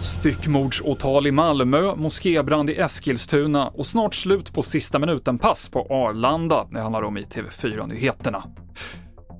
[0.00, 6.66] Styckmordsåtal i Malmö, moskébrand i Eskilstuna och snart slut på sista minuten-pass på Arlanda.
[6.70, 8.44] Det handlar om i TV4-nyheterna.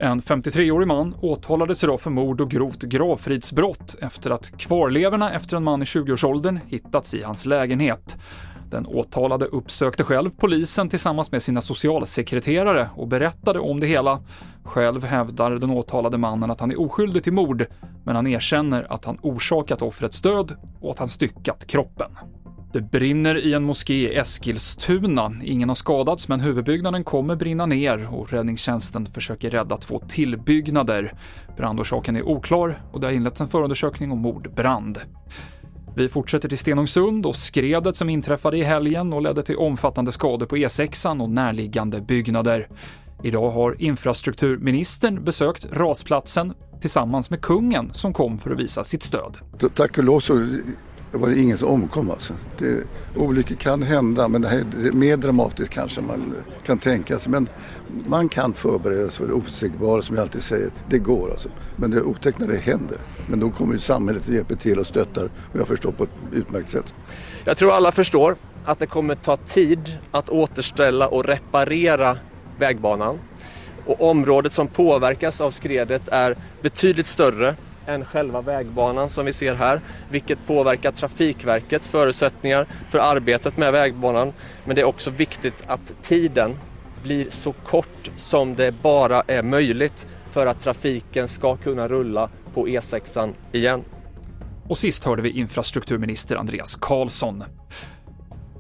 [0.01, 5.65] En 53-årig man åtalades idag för mord och grovt gravfridsbrott efter att kvarlevorna efter en
[5.65, 8.17] man i 20-årsåldern hittats i hans lägenhet.
[8.71, 14.21] Den åtalade uppsökte själv polisen tillsammans med sina socialsekreterare och berättade om det hela.
[14.65, 17.67] Själv hävdar den åtalade mannen att han är oskyldig till mord,
[18.05, 22.11] men han erkänner att han orsakat offrets död och att han styckat kroppen.
[22.73, 25.33] Det brinner i en moské i Eskilstuna.
[25.43, 31.15] Ingen har skadats, men huvudbyggnaden kommer brinna ner och räddningstjänsten försöker rädda två tillbyggnader.
[31.57, 34.99] Brandorsaken är oklar och det har inletts en förundersökning om mordbrand.
[35.97, 40.47] Vi fortsätter till Stenungsund och skredet som inträffade i helgen och ledde till omfattande skador
[40.47, 42.69] på E6 och närliggande byggnader.
[43.23, 49.39] Idag har infrastrukturministern besökt rasplatsen tillsammans med kungen som kom för att visa sitt stöd.
[49.75, 50.47] Tack och lov så
[51.13, 52.35] var det ingen som omkom alltså.
[52.59, 52.85] Det,
[53.17, 56.35] olyckor kan hända men det här är mer dramatiskt kanske man
[56.67, 57.33] kan tänka sig.
[57.33, 57.49] Men
[58.07, 60.71] man kan förbereda sig för det osägbara som jag alltid säger.
[60.89, 61.49] Det går alltså.
[61.77, 62.99] Men det otäckt när det händer.
[63.29, 66.11] Men då kommer ju samhället och hjälper till och stöttar och jag förstår på ett
[66.33, 66.95] utmärkt sätt.
[67.45, 72.17] Jag tror alla förstår att det kommer ta tid att återställa och reparera
[72.61, 73.19] vägbanan.
[73.87, 79.55] Och området som påverkas av skredet är betydligt större än själva vägbanan som vi ser
[79.55, 79.81] här,
[80.11, 84.33] vilket påverkar Trafikverkets förutsättningar för arbetet med vägbanan.
[84.65, 86.59] Men det är också viktigt att tiden
[87.03, 92.67] blir så kort som det bara är möjligt för att trafiken ska kunna rulla på
[92.67, 93.85] E6 igen.
[94.69, 97.45] Och sist hörde vi infrastrukturminister Andreas Karlsson.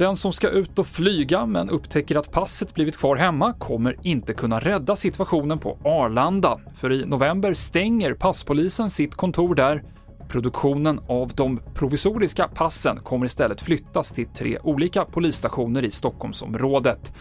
[0.01, 4.35] Den som ska ut och flyga men upptäcker att passet blivit kvar hemma kommer inte
[4.35, 9.83] kunna rädda situationen på Arlanda, för i november stänger passpolisen sitt kontor där.
[10.29, 17.13] Produktionen av de provisoriska passen kommer istället flyttas till tre olika polisstationer i Stockholmsområdet.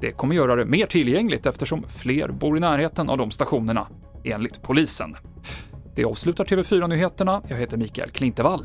[0.00, 3.86] Det kommer göra det mer tillgängligt eftersom fler bor i närheten av de stationerna,
[4.24, 5.16] enligt polisen.
[5.94, 7.42] Det avslutar TV4-nyheterna.
[7.48, 8.64] Jag heter Mikael Klintevall.